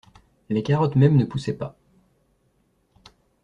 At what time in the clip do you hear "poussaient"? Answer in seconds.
1.25-1.53